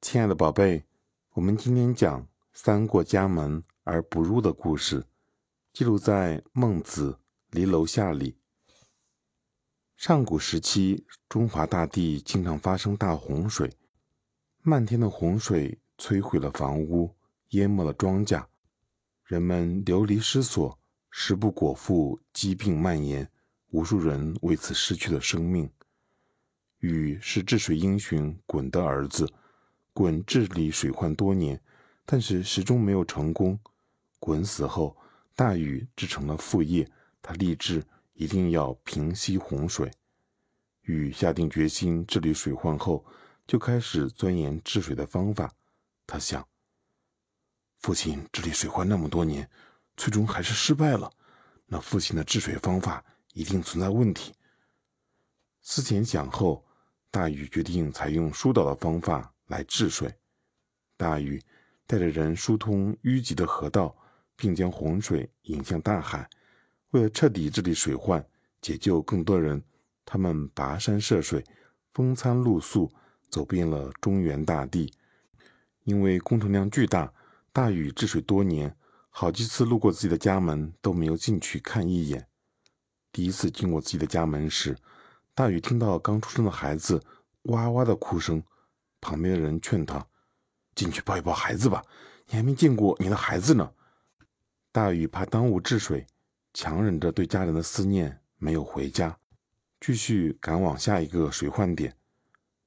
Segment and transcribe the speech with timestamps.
[0.00, 0.84] 亲爱的宝贝，
[1.32, 5.04] 我们今天讲“三过家门而不入”的故事，
[5.72, 7.12] 记录在《孟子·
[7.50, 8.36] 离楼下》里。
[9.96, 13.76] 上古时期，中华大地经常发生大洪水，
[14.62, 17.12] 漫天的洪水摧毁了房屋，
[17.50, 18.44] 淹没了庄稼，
[19.24, 20.78] 人们流离失所，
[21.10, 23.28] 食不果腹，疾病蔓延，
[23.70, 25.68] 无数人为此失去了生命。
[26.78, 29.28] 禹是治水英雄鲧的儿子。
[29.98, 31.60] 鲧治理水患多年，
[32.06, 33.58] 但是始终没有成功。
[34.20, 34.96] 鲧死后，
[35.34, 36.88] 大禹制成了父业，
[37.20, 39.90] 他立志一定要平息洪水。
[40.82, 43.04] 禹下定决心治理水患后，
[43.44, 45.52] 就开始钻研治水的方法。
[46.06, 46.46] 他想，
[47.80, 49.50] 父亲治理水患那么多年，
[49.96, 51.10] 最终还是失败了，
[51.66, 54.32] 那父亲的治水方法一定存在问题。
[55.60, 56.64] 思前想后，
[57.10, 59.34] 大禹决定采用疏导的方法。
[59.48, 60.14] 来治水，
[60.96, 61.42] 大禹
[61.86, 63.94] 带着人疏通淤积的河道，
[64.36, 66.28] 并将洪水引向大海。
[66.90, 68.24] 为了彻底治理水患，
[68.62, 69.62] 解救更多人，
[70.04, 71.44] 他们跋山涉水，
[71.92, 72.90] 风餐露宿，
[73.28, 74.92] 走遍了中原大地。
[75.84, 77.12] 因为工程量巨大，
[77.52, 78.76] 大禹治水多年，
[79.08, 82.26] 好几次路过自己的家门都没有进去看一眼。
[83.10, 84.76] 第一次经过自己的家门时，
[85.34, 87.02] 大禹听到刚出生的孩子
[87.44, 88.42] 哇哇的哭声。
[89.00, 90.06] 旁边的人劝他
[90.74, 91.84] ：“进去抱一抱孩子吧，
[92.26, 93.72] 你还没见过你的孩子呢。”
[94.70, 96.06] 大禹怕耽误治水，
[96.52, 99.18] 强忍着对家人的思念，没有回家，
[99.80, 101.96] 继续赶往下一个水患点。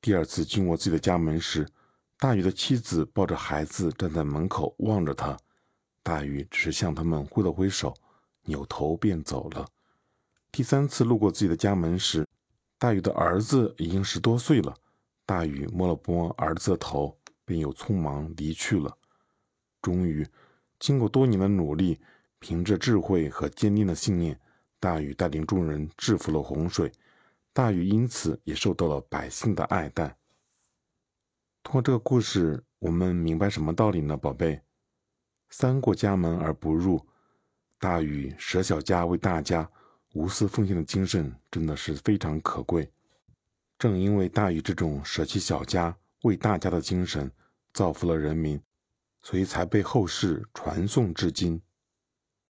[0.00, 1.66] 第二次经过自己的家门时，
[2.18, 5.36] 大禹的妻子抱着孩子站在门口望着他，
[6.02, 7.94] 大禹只是向他们挥了挥手，
[8.42, 9.66] 扭头便走了。
[10.52, 12.26] 第三次路过自己的家门时，
[12.78, 14.76] 大禹的儿子已经十多岁了。
[15.26, 18.96] 大禹摸了摸儿子的头，便又匆忙离去了。
[19.80, 20.26] 终于，
[20.78, 22.00] 经过多年的努力，
[22.38, 24.38] 凭着智慧和坚定的信念，
[24.78, 26.92] 大禹带领众人制服了洪水。
[27.52, 30.16] 大禹因此也受到了百姓的爱戴。
[31.62, 34.60] 通过这个故事，我们明白什么道理呢，宝贝？
[35.48, 37.00] 三过家门而不入，
[37.78, 39.70] 大禹舍小家为大家，
[40.14, 42.90] 无私奉献的精神真的是非常可贵。
[43.78, 47.30] 正因为大禹这种舍弃小家为大家的精神，
[47.72, 48.60] 造福了人民，
[49.22, 51.60] 所以才被后世传颂至今。